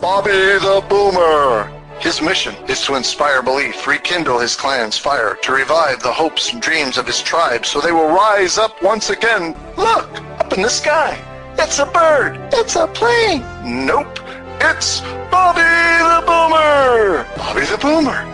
Bobby 0.00 0.32
the 0.32 0.84
Boomer. 0.88 1.70
His 2.00 2.20
mission 2.20 2.56
is 2.68 2.84
to 2.86 2.96
inspire 2.96 3.42
belief, 3.42 3.86
rekindle 3.86 4.40
his 4.40 4.56
clan's 4.56 4.98
fire, 4.98 5.36
to 5.42 5.52
revive 5.52 6.02
the 6.02 6.12
hopes 6.12 6.52
and 6.52 6.60
dreams 6.60 6.98
of 6.98 7.06
his 7.06 7.22
tribe 7.22 7.64
so 7.64 7.80
they 7.80 7.92
will 7.92 8.08
rise 8.08 8.58
up 8.58 8.82
once 8.82 9.10
again. 9.10 9.54
Look, 9.76 10.10
up 10.40 10.52
in 10.52 10.62
the 10.62 10.68
sky. 10.68 11.16
It's 11.58 11.78
a 11.78 11.86
bird. 11.86 12.40
It's 12.52 12.74
a 12.74 12.88
plane. 12.88 13.44
Nope. 13.64 14.18
It's 14.60 15.00
Bobby 15.30 15.60
the 15.60 16.22
Boomer. 16.26 17.24
Bobby 17.36 17.66
the 17.66 17.78
Boomer. 17.78 18.26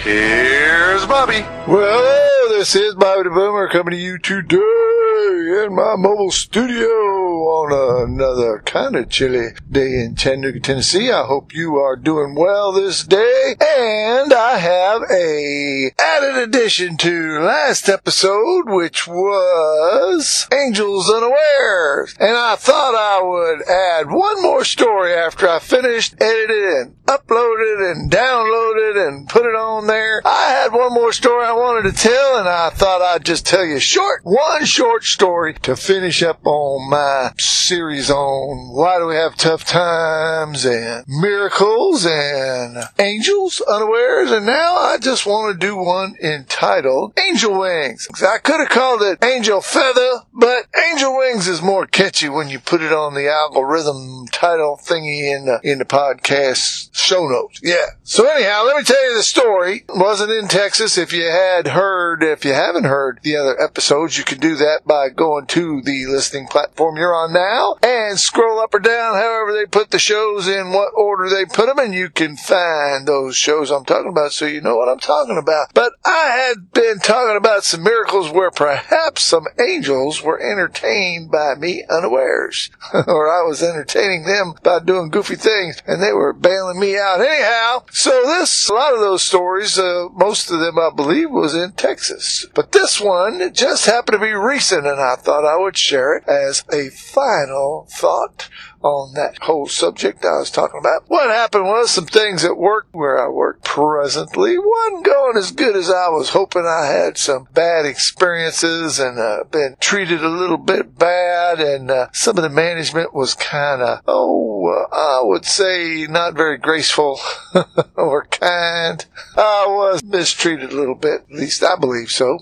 Here's 0.00 1.06
Bobby. 1.06 1.46
Well, 1.68 2.48
this 2.48 2.74
is 2.74 2.96
Bobby 2.96 3.22
the 3.22 3.30
Boomer 3.30 3.68
coming 3.68 3.92
to 3.92 3.96
you 3.96 4.18
today 4.18 5.05
in 5.16 5.74
my 5.74 5.96
mobile 5.96 6.30
studio 6.30 6.86
on 6.86 8.10
another 8.10 8.60
kind 8.64 8.94
of 8.96 9.08
chilly 9.08 9.48
day 9.70 10.04
in 10.04 10.14
Chattanooga, 10.14 10.60
Tennessee. 10.60 11.10
I 11.10 11.24
hope 11.24 11.54
you 11.54 11.76
are 11.76 11.96
doing 11.96 12.34
well 12.34 12.72
this 12.72 13.02
day. 13.04 13.56
And 13.60 14.32
I 14.32 14.58
have 14.58 15.02
a 15.10 15.90
added 15.98 16.36
addition 16.36 16.96
to 16.98 17.40
last 17.40 17.88
episode, 17.88 18.64
which 18.66 19.06
was 19.06 20.46
Angels 20.52 21.10
Unawares. 21.10 22.14
And 22.20 22.36
I 22.36 22.56
thought 22.56 22.94
I 22.94 23.22
would 23.22 23.68
add 23.68 24.10
one 24.10 24.42
more 24.42 24.64
story 24.64 25.14
after 25.14 25.48
I 25.48 25.58
finished 25.58 26.14
edited 26.20 26.56
and 26.76 27.05
uploaded 27.06 27.92
and 27.92 28.10
downloaded 28.10 29.08
and 29.08 29.28
put 29.28 29.46
it 29.46 29.54
on 29.54 29.86
there. 29.86 30.22
I 30.24 30.50
had 30.50 30.72
one 30.72 30.92
more 30.92 31.12
story 31.12 31.44
I 31.44 31.52
wanted 31.52 31.90
to 31.90 32.02
tell 32.02 32.38
and 32.38 32.48
I 32.48 32.70
thought 32.70 33.02
I'd 33.02 33.24
just 33.24 33.46
tell 33.46 33.64
you 33.64 33.78
short, 33.78 34.20
one 34.24 34.64
short 34.64 35.04
story 35.04 35.54
to 35.62 35.76
finish 35.76 36.22
up 36.22 36.44
on 36.44 36.90
my 36.90 37.32
series 37.38 38.10
on 38.10 38.74
why 38.74 38.98
do 38.98 39.06
we 39.06 39.14
have 39.14 39.36
tough 39.36 39.64
times 39.64 40.64
and 40.64 41.04
miracles 41.08 42.06
and 42.06 42.78
angels 42.98 43.60
unawares. 43.60 44.30
And 44.30 44.46
now 44.46 44.76
I 44.76 44.98
just 44.98 45.26
want 45.26 45.52
to 45.52 45.66
do 45.66 45.76
one 45.76 46.16
entitled 46.22 47.18
Angel 47.28 47.58
Wings. 47.58 48.08
I 48.22 48.38
could 48.38 48.60
have 48.60 48.68
called 48.68 49.02
it 49.02 49.22
Angel 49.24 49.60
Feather, 49.60 50.22
but 50.32 50.66
Angel 50.90 51.16
Wings 51.16 51.48
is 51.48 51.62
more 51.62 51.86
catchy 51.86 52.28
when 52.28 52.48
you 52.48 52.58
put 52.58 52.82
it 52.82 52.92
on 52.92 53.14
the 53.14 53.28
algorithm 53.28 54.26
title 54.28 54.78
thingy 54.82 55.34
in 55.34 55.46
the, 55.46 55.60
in 55.62 55.78
the 55.78 55.84
podcast 55.84 56.95
show 56.98 57.28
notes. 57.28 57.60
Yeah. 57.62 57.86
So 58.02 58.28
anyhow, 58.28 58.64
let 58.64 58.76
me 58.76 58.82
tell 58.82 59.10
you 59.10 59.16
the 59.16 59.22
story. 59.22 59.84
It 59.88 59.96
wasn't 59.96 60.32
in 60.32 60.48
Texas. 60.48 60.96
If 60.96 61.12
you 61.12 61.24
had 61.24 61.68
heard, 61.68 62.22
if 62.22 62.44
you 62.44 62.52
haven't 62.52 62.84
heard 62.84 63.20
the 63.22 63.36
other 63.36 63.60
episodes, 63.60 64.16
you 64.16 64.24
can 64.24 64.38
do 64.38 64.56
that 64.56 64.82
by 64.86 65.08
going 65.08 65.46
to 65.46 65.82
the 65.82 66.06
listening 66.06 66.46
platform 66.46 66.96
you're 66.96 67.14
on 67.14 67.32
now 67.32 67.76
and 67.82 68.18
scroll 68.18 68.58
up 68.58 68.74
or 68.74 68.78
down 68.78 69.14
however 69.14 69.52
they 69.52 69.66
put 69.66 69.90
the 69.90 69.98
shows 69.98 70.48
in 70.48 70.72
what 70.72 70.92
order 70.94 71.28
they 71.28 71.44
put 71.44 71.66
them 71.66 71.78
and 71.78 71.94
you 71.94 72.08
can 72.08 72.36
find 72.36 73.06
those 73.06 73.36
shows 73.36 73.70
I'm 73.70 73.84
talking 73.84 74.10
about 74.10 74.32
so 74.32 74.46
you 74.46 74.60
know 74.60 74.76
what 74.76 74.88
I'm 74.88 74.98
talking 74.98 75.38
about. 75.38 75.74
But 75.74 75.92
I 76.04 76.48
had 76.48 76.72
been 76.72 76.98
talking 76.98 77.36
about 77.36 77.64
some 77.64 77.82
miracles 77.82 78.30
where 78.30 78.50
perhaps 78.50 79.22
some 79.22 79.46
angels 79.58 80.22
were 80.22 80.40
entertained 80.40 81.30
by 81.30 81.54
me 81.54 81.84
unawares 81.90 82.70
or 82.94 83.28
I 83.28 83.46
was 83.46 83.62
entertaining 83.62 84.24
them 84.24 84.54
by 84.62 84.80
doing 84.80 85.10
goofy 85.10 85.36
things 85.36 85.82
and 85.86 86.02
they 86.02 86.12
were 86.12 86.32
bailing 86.32 86.78
me 86.80 86.85
out 86.94 87.20
anyhow. 87.20 87.84
So 87.90 88.10
this, 88.10 88.68
a 88.68 88.74
lot 88.74 88.94
of 88.94 89.00
those 89.00 89.22
stories, 89.22 89.78
uh, 89.78 90.08
most 90.12 90.50
of 90.50 90.60
them 90.60 90.78
I 90.78 90.90
believe 90.94 91.30
was 91.30 91.54
in 91.54 91.72
Texas. 91.72 92.46
But 92.54 92.72
this 92.72 93.00
one 93.00 93.52
just 93.52 93.86
happened 93.86 94.20
to 94.20 94.26
be 94.26 94.32
recent 94.32 94.86
and 94.86 95.00
I 95.00 95.16
thought 95.16 95.44
I 95.44 95.56
would 95.56 95.76
share 95.76 96.16
it 96.16 96.28
as 96.28 96.62
a 96.72 96.90
final 96.90 97.88
thought 97.90 98.48
on 98.86 99.14
that 99.14 99.38
whole 99.42 99.66
subject 99.66 100.24
I 100.24 100.38
was 100.38 100.50
talking 100.50 100.78
about. 100.78 101.02
What 101.08 101.28
happened 101.28 101.64
was 101.64 101.90
some 101.90 102.06
things 102.06 102.44
at 102.44 102.56
work 102.56 102.86
where 102.92 103.18
I 103.18 103.28
work 103.28 103.64
presently 103.64 104.56
wasn't 104.58 105.04
going 105.04 105.36
as 105.36 105.50
good 105.50 105.74
as 105.74 105.90
I 105.90 106.08
was 106.08 106.30
hoping. 106.30 106.64
I 106.64 106.86
had 106.86 107.18
some 107.18 107.48
bad 107.52 107.84
experiences 107.84 109.00
and 109.00 109.18
uh, 109.18 109.44
been 109.50 109.76
treated 109.80 110.22
a 110.22 110.28
little 110.28 110.56
bit 110.56 110.96
bad, 110.96 111.60
and 111.60 111.90
uh, 111.90 112.08
some 112.12 112.36
of 112.36 112.42
the 112.42 112.48
management 112.48 113.12
was 113.12 113.34
kind 113.34 113.82
of 113.82 114.02
oh, 114.06 114.68
uh, 114.68 114.94
I 114.94 115.20
would 115.22 115.44
say 115.44 116.06
not 116.08 116.34
very 116.34 116.58
graceful 116.58 117.18
or 117.96 118.24
kind. 118.26 119.04
I 119.36 119.66
was 119.68 120.04
mistreated 120.04 120.72
a 120.72 120.76
little 120.76 120.94
bit, 120.94 121.22
at 121.28 121.36
least 121.36 121.64
I 121.64 121.76
believe 121.76 122.10
so. 122.10 122.38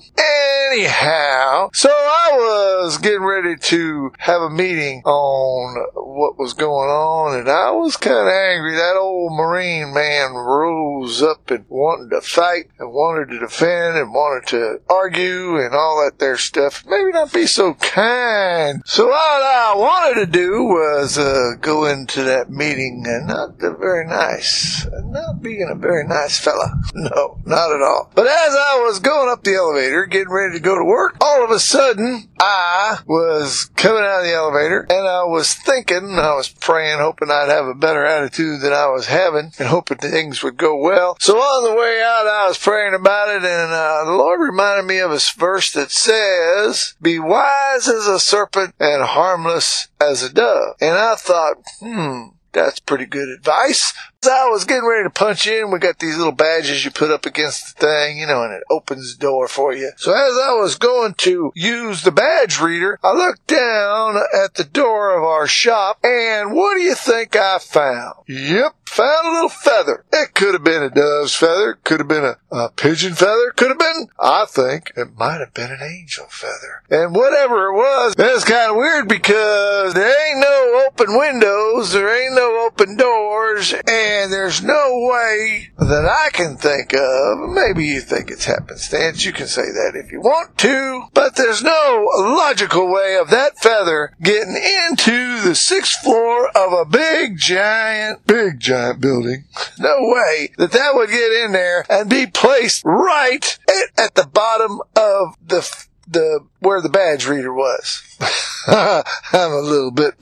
Anyhow, 0.70 1.70
so 1.72 1.88
I 1.90 2.30
was 2.34 2.98
getting 2.98 3.22
ready 3.22 3.56
to 3.56 4.12
have 4.18 4.42
a 4.42 4.50
meeting 4.50 5.02
on 5.04 5.86
what 5.94 6.33
was 6.38 6.52
going 6.52 6.90
on, 6.90 7.38
and 7.38 7.48
I 7.48 7.70
was 7.70 7.96
kind 7.96 8.16
of 8.16 8.28
angry. 8.28 8.74
That 8.74 8.96
old 8.96 9.32
Marine 9.32 9.92
man 9.92 10.32
rose 10.32 11.22
up 11.22 11.50
and 11.50 11.64
wanted 11.68 12.10
to 12.10 12.20
fight 12.20 12.70
and 12.78 12.92
wanted 12.92 13.30
to 13.30 13.38
defend 13.38 13.96
and 13.96 14.12
wanted 14.12 14.48
to 14.48 14.80
argue 14.88 15.58
and 15.58 15.74
all 15.74 16.02
that 16.04 16.18
there 16.18 16.36
stuff. 16.36 16.84
Maybe 16.86 17.12
not 17.12 17.32
be 17.32 17.46
so 17.46 17.74
kind. 17.74 18.82
So 18.84 19.06
what 19.06 19.42
I 19.42 19.74
wanted 19.76 20.20
to 20.20 20.26
do 20.26 20.64
was 20.64 21.18
uh, 21.18 21.52
go 21.60 21.84
into 21.86 22.22
that 22.24 22.50
meeting 22.50 23.04
and 23.06 23.26
not 23.26 23.58
be 23.58 23.68
very 23.78 24.06
nice, 24.06 24.86
not 25.04 25.42
being 25.42 25.68
a 25.70 25.74
very 25.74 26.06
nice 26.06 26.38
fella. 26.38 26.72
No, 27.04 27.38
not 27.44 27.70
at 27.70 27.82
all. 27.82 28.10
But 28.14 28.26
as 28.26 28.54
I 28.56 28.82
was 28.86 28.98
going 28.98 29.28
up 29.28 29.42
the 29.42 29.56
elevator, 29.56 30.06
getting 30.06 30.30
ready 30.30 30.54
to 30.54 30.60
go 30.60 30.78
to 30.78 30.84
work, 30.84 31.16
all 31.20 31.44
of 31.44 31.50
a 31.50 31.58
sudden 31.58 32.28
I 32.40 32.98
was 33.06 33.66
coming 33.76 34.02
out 34.02 34.20
of 34.20 34.24
the 34.24 34.32
elevator 34.32 34.86
and 34.88 35.06
I 35.06 35.24
was 35.24 35.52
thinking, 35.52 36.18
I 36.24 36.34
was 36.34 36.48
praying, 36.48 36.98
hoping 36.98 37.30
I'd 37.30 37.50
have 37.50 37.66
a 37.66 37.74
better 37.74 38.04
attitude 38.04 38.60
than 38.60 38.72
I 38.72 38.86
was 38.88 39.06
having 39.06 39.52
and 39.58 39.68
hoping 39.68 39.98
things 39.98 40.42
would 40.42 40.56
go 40.56 40.76
well. 40.76 41.16
So 41.20 41.36
on 41.36 41.64
the 41.64 41.78
way 41.78 42.02
out, 42.02 42.26
I 42.26 42.48
was 42.48 42.58
praying 42.58 42.94
about 42.94 43.28
it 43.28 43.44
and 43.44 43.72
uh, 43.72 44.04
the 44.04 44.12
Lord 44.12 44.40
reminded 44.40 44.86
me 44.86 44.98
of 44.98 45.12
a 45.12 45.20
verse 45.36 45.72
that 45.72 45.90
says, 45.90 46.94
be 47.00 47.18
wise 47.18 47.88
as 47.88 48.06
a 48.06 48.18
serpent 48.18 48.74
and 48.80 49.04
harmless 49.04 49.88
as 50.00 50.22
a 50.22 50.32
dove. 50.32 50.76
And 50.80 50.96
I 50.96 51.14
thought, 51.16 51.56
hmm, 51.80 52.28
that's 52.52 52.80
pretty 52.80 53.06
good 53.06 53.28
advice. 53.28 53.92
As 54.24 54.28
I 54.28 54.48
was 54.48 54.64
getting 54.64 54.88
ready 54.88 55.04
to 55.04 55.10
punch 55.10 55.46
in, 55.46 55.70
we 55.70 55.78
got 55.78 55.98
these 55.98 56.16
little 56.16 56.32
badges 56.32 56.82
you 56.82 56.90
put 56.90 57.10
up 57.10 57.26
against 57.26 57.76
the 57.76 57.86
thing, 57.86 58.16
you 58.16 58.26
know, 58.26 58.42
and 58.42 58.54
it 58.54 58.62
opens 58.70 59.14
the 59.14 59.20
door 59.20 59.48
for 59.48 59.74
you. 59.74 59.92
So 59.98 60.12
as 60.12 60.38
I 60.38 60.54
was 60.54 60.76
going 60.76 61.12
to 61.18 61.52
use 61.54 62.00
the 62.00 62.10
badge 62.10 62.58
reader, 62.58 62.98
I 63.04 63.12
looked 63.12 63.46
down 63.48 64.16
at 64.16 64.54
the 64.54 64.64
door 64.64 65.14
of 65.14 65.24
our 65.24 65.46
shop, 65.46 65.98
and 66.02 66.54
what 66.54 66.74
do 66.74 66.80
you 66.80 66.94
think 66.94 67.36
I 67.36 67.58
found? 67.58 68.14
Yep, 68.26 68.74
found 68.86 69.26
a 69.26 69.30
little 69.30 69.48
feather. 69.50 70.06
It 70.10 70.32
could 70.32 70.54
have 70.54 70.64
been 70.64 70.82
a 70.82 70.88
dove's 70.88 71.34
feather, 71.34 71.78
could 71.84 72.00
have 72.00 72.08
been 72.08 72.24
a, 72.24 72.38
a 72.50 72.70
pigeon 72.70 73.12
feather, 73.12 73.50
could 73.54 73.68
have 73.68 73.78
been, 73.78 74.08
I 74.18 74.46
think, 74.48 74.92
it 74.96 75.18
might 75.18 75.40
have 75.40 75.52
been 75.52 75.70
an 75.70 75.82
angel 75.82 76.26
feather. 76.30 76.82
And 76.88 77.14
whatever 77.14 77.66
it 77.66 77.74
was, 77.74 78.14
that's 78.14 78.44
kind 78.44 78.70
of 78.70 78.76
weird 78.76 79.06
because 79.06 79.92
there 79.92 80.30
ain't 80.30 80.40
no 80.40 80.86
open 80.86 81.18
windows, 81.18 81.92
there 81.92 82.24
ain't 82.24 82.34
no 82.34 82.64
open 82.66 82.96
doors, 82.96 83.74
and 83.74 84.13
and 84.14 84.32
there's 84.32 84.62
no 84.62 85.08
way 85.10 85.70
that 85.78 86.06
I 86.06 86.30
can 86.30 86.56
think 86.56 86.94
of. 86.94 87.50
Maybe 87.50 87.86
you 87.86 88.00
think 88.00 88.30
it's 88.30 88.44
happenstance. 88.44 89.24
You 89.24 89.32
can 89.32 89.46
say 89.46 89.62
that 89.62 89.92
if 89.94 90.12
you 90.12 90.20
want 90.20 90.56
to, 90.58 91.06
but 91.12 91.36
there's 91.36 91.62
no 91.62 92.08
logical 92.16 92.90
way 92.92 93.16
of 93.16 93.30
that 93.30 93.58
feather 93.58 94.12
getting 94.22 94.56
into 94.56 95.40
the 95.40 95.54
sixth 95.54 96.00
floor 96.02 96.48
of 96.56 96.72
a 96.72 96.84
big 96.84 97.38
giant, 97.38 98.26
big 98.26 98.60
giant 98.60 99.00
building. 99.00 99.44
No 99.78 99.96
way 100.00 100.50
that 100.58 100.72
that 100.72 100.94
would 100.94 101.10
get 101.10 101.32
in 101.32 101.52
there 101.52 101.84
and 101.90 102.08
be 102.08 102.26
placed 102.26 102.82
right 102.84 103.58
at, 103.68 104.04
at 104.04 104.14
the 104.14 104.26
bottom 104.26 104.80
of 104.96 105.36
the 105.44 105.86
the 106.06 106.40
where 106.64 106.80
the 106.80 106.88
badge 106.88 107.26
reader 107.26 107.52
was. 107.52 108.02
I'm 108.66 109.52
a 109.52 109.60
little 109.60 109.90
bit 109.90 110.14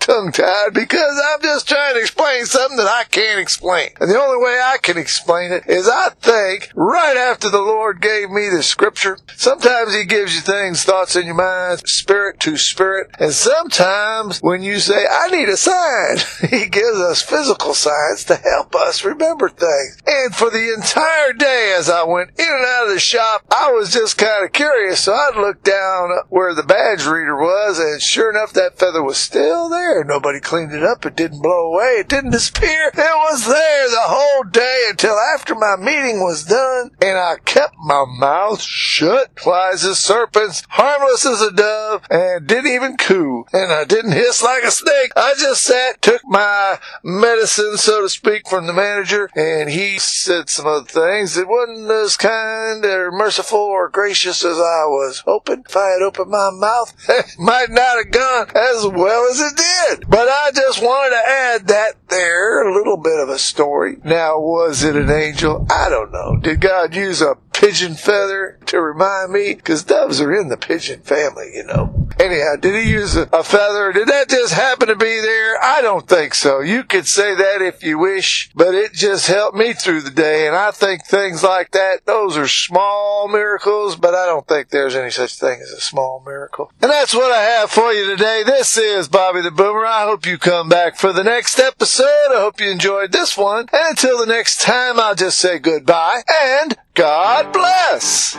tongue 0.00 0.32
tied 0.32 0.74
because 0.74 1.22
I'm 1.32 1.42
just 1.42 1.68
trying 1.68 1.94
to 1.94 2.00
explain 2.00 2.44
something 2.46 2.76
that 2.78 2.88
I 2.88 3.04
can't 3.04 3.38
explain. 3.38 3.90
And 4.00 4.10
the 4.10 4.20
only 4.20 4.42
way 4.42 4.60
I 4.62 4.78
can 4.82 4.98
explain 4.98 5.52
it 5.52 5.68
is 5.68 5.88
I 5.88 6.10
think 6.20 6.70
right 6.74 7.16
after 7.16 7.48
the 7.48 7.60
Lord 7.60 8.00
gave 8.00 8.30
me 8.30 8.48
the 8.48 8.62
scripture, 8.62 9.18
sometimes 9.36 9.94
He 9.94 10.04
gives 10.04 10.34
you 10.34 10.40
things, 10.40 10.82
thoughts 10.82 11.14
in 11.14 11.26
your 11.26 11.36
mind, 11.36 11.86
spirit 11.86 12.40
to 12.40 12.56
spirit. 12.56 13.10
And 13.20 13.32
sometimes 13.32 14.40
when 14.40 14.62
you 14.62 14.80
say, 14.80 15.06
I 15.08 15.28
need 15.28 15.48
a 15.48 15.56
sign, 15.56 16.16
He 16.50 16.68
gives 16.68 16.98
us 16.98 17.22
physical 17.22 17.74
signs 17.74 18.24
to 18.24 18.36
help 18.36 18.74
us 18.74 19.04
remember 19.04 19.48
things. 19.48 19.98
And 20.06 20.34
for 20.34 20.50
the 20.50 20.74
entire 20.74 21.32
day 21.34 21.74
as 21.78 21.88
I 21.88 22.02
went 22.02 22.30
in 22.38 22.46
and 22.48 22.64
out 22.64 22.88
of 22.88 22.94
the 22.94 23.00
shop, 23.00 23.44
I 23.52 23.70
was 23.70 23.92
just 23.92 24.18
kind 24.18 24.44
of 24.44 24.52
curious. 24.52 25.00
So 25.00 25.19
I 25.20 25.38
looked 25.38 25.64
down 25.64 26.10
where 26.28 26.54
the 26.54 26.62
badge 26.62 27.04
reader 27.04 27.36
was, 27.36 27.78
and 27.78 28.00
sure 28.00 28.30
enough, 28.30 28.52
that 28.54 28.78
feather 28.78 29.02
was 29.02 29.18
still 29.18 29.68
there. 29.68 30.02
Nobody 30.02 30.40
cleaned 30.40 30.72
it 30.72 30.82
up. 30.82 31.04
It 31.04 31.14
didn't 31.14 31.42
blow 31.42 31.72
away. 31.72 31.98
It 32.00 32.08
didn't 32.08 32.30
disappear. 32.30 32.88
It 32.88 32.96
was 32.96 33.46
there 33.46 33.88
the 33.88 33.96
whole 34.00 34.44
day 34.44 34.86
until 34.88 35.16
after 35.34 35.54
my 35.54 35.76
meeting 35.76 36.20
was 36.20 36.44
done, 36.44 36.92
and 37.02 37.18
I 37.18 37.36
kept 37.44 37.74
my 37.78 38.04
mouth 38.18 38.62
shut. 38.62 39.30
Wise 39.44 39.84
as 39.84 39.98
serpents, 39.98 40.62
harmless 40.70 41.26
as 41.26 41.42
a 41.42 41.52
dove, 41.52 42.02
and 42.10 42.46
didn't 42.46 42.72
even 42.72 42.96
coo. 42.96 43.44
And 43.52 43.72
I 43.72 43.84
didn't 43.84 44.12
hiss 44.12 44.42
like 44.42 44.62
a 44.62 44.70
snake. 44.70 45.12
I 45.16 45.34
just 45.38 45.62
sat, 45.62 46.00
took 46.00 46.22
my 46.24 46.78
medicine, 47.02 47.76
so 47.76 48.02
to 48.02 48.08
speak, 48.08 48.48
from 48.48 48.66
the 48.66 48.72
manager, 48.72 49.30
and 49.34 49.68
he 49.68 49.98
said 49.98 50.48
some 50.48 50.66
other 50.66 50.86
things. 50.86 51.36
It 51.36 51.48
wasn't 51.48 51.90
as 51.90 52.16
kind 52.16 52.84
or 52.84 53.10
merciful 53.10 53.58
or 53.58 53.88
gracious 53.88 54.44
as 54.44 54.58
I 54.58 54.86
was 55.10 55.20
hoping. 55.20 55.64
If 55.68 55.76
I 55.76 55.88
had 55.88 56.02
opened 56.02 56.30
my 56.30 56.50
mouth, 56.52 56.94
it 57.08 57.34
might 57.38 57.70
not 57.70 57.96
have 57.96 58.12
gone 58.12 58.46
as 58.54 58.86
well 58.86 59.28
as 59.28 59.40
it 59.40 59.56
did. 59.56 60.08
But 60.08 60.28
I 60.28 60.50
just 60.54 60.80
wanted 60.80 61.10
to 61.10 61.28
add 61.28 61.66
that 61.66 62.08
there, 62.08 62.62
a 62.62 62.72
little 62.72 62.96
bit 62.96 63.18
of 63.18 63.28
a 63.28 63.38
story. 63.38 63.96
Now, 64.04 64.38
was 64.38 64.84
it 64.84 64.94
an 64.94 65.10
angel? 65.10 65.66
I 65.68 65.88
don't 65.88 66.12
know. 66.12 66.38
Did 66.40 66.60
God 66.60 66.94
use 66.94 67.20
a 67.20 67.36
pigeon 67.60 67.94
feather 67.94 68.58
to 68.64 68.80
remind 68.80 69.30
me? 69.30 69.52
Because 69.52 69.84
doves 69.84 70.18
are 70.18 70.34
in 70.34 70.48
the 70.48 70.56
pigeon 70.56 71.00
family, 71.02 71.52
you 71.54 71.62
know. 71.64 72.08
Anyhow, 72.18 72.56
did 72.58 72.74
he 72.82 72.90
use 72.90 73.16
a, 73.16 73.28
a 73.32 73.44
feather? 73.44 73.92
Did 73.92 74.08
that 74.08 74.30
just 74.30 74.54
happen 74.54 74.88
to 74.88 74.96
be 74.96 75.20
there? 75.20 75.62
I 75.62 75.82
don't 75.82 76.08
think 76.08 76.34
so. 76.34 76.60
You 76.60 76.84
could 76.84 77.06
say 77.06 77.34
that 77.34 77.60
if 77.60 77.82
you 77.82 77.98
wish, 77.98 78.50
but 78.54 78.74
it 78.74 78.94
just 78.94 79.26
helped 79.26 79.56
me 79.56 79.74
through 79.74 80.00
the 80.00 80.10
day. 80.10 80.46
And 80.46 80.56
I 80.56 80.70
think 80.70 81.04
things 81.04 81.42
like 81.42 81.72
that, 81.72 82.06
those 82.06 82.36
are 82.38 82.48
small 82.48 83.28
miracles, 83.28 83.94
but 83.94 84.14
I 84.14 84.24
don't 84.24 84.46
think 84.46 84.70
there's 84.70 84.94
any 84.96 85.10
such 85.10 85.38
thing 85.38 85.60
as 85.60 85.70
a 85.70 85.80
small 85.80 86.22
miracle. 86.24 86.72
And 86.80 86.90
that's 86.90 87.14
what 87.14 87.30
I 87.30 87.42
have 87.42 87.70
for 87.70 87.92
you 87.92 88.06
today. 88.06 88.42
This 88.42 88.78
is 88.78 89.06
Bobby 89.06 89.42
the 89.42 89.50
Boomer. 89.50 89.84
I 89.84 90.04
hope 90.04 90.24
you 90.24 90.38
come 90.38 90.70
back 90.70 90.96
for 90.96 91.12
the 91.12 91.24
next 91.24 91.58
episode. 91.58 92.04
I 92.04 92.40
hope 92.40 92.58
you 92.58 92.70
enjoyed 92.70 93.12
this 93.12 93.36
one. 93.36 93.68
And 93.72 93.90
until 93.90 94.18
the 94.18 94.26
next 94.26 94.62
time, 94.62 94.98
I'll 94.98 95.14
just 95.14 95.38
say 95.38 95.58
goodbye 95.58 96.22
and 96.42 96.76
God 96.94 97.52
bless. 97.52 98.36